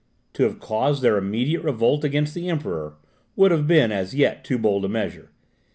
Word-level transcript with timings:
To 0.33 0.41
have 0.45 0.59
caused 0.59 1.03
their 1.03 1.15
immediate 1.15 1.61
revolt 1.61 2.03
against 2.03 2.33
the 2.33 2.49
Emperor, 2.49 2.95
would 3.35 3.51
have 3.51 3.67
been, 3.67 3.91
as 3.91 4.15
yet, 4.15 4.43
too 4.43 4.57
bold 4.57 4.83
a 4.83 4.89
measure. 4.89 5.29